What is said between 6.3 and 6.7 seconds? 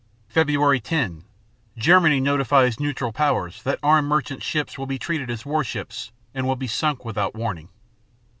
and will be